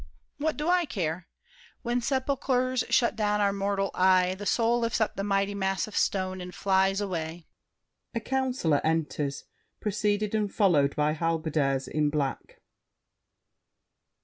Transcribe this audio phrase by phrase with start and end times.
[0.39, 1.27] What do I care?
[1.83, 5.95] When sepulchers shut down our mortal eye, The soul lifts up the mighty mass of
[5.95, 7.45] stone And flies away—
[8.15, 9.43] [A Councilor enters,
[9.79, 12.61] preceded and followed by Halberdiers in black.